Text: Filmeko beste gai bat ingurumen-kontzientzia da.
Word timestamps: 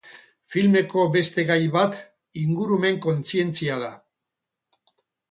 Filmeko 0.51 1.01
beste 1.15 1.43
gai 1.49 1.57
bat 1.75 1.99
ingurumen-kontzientzia 2.43 3.77
da. 3.83 3.91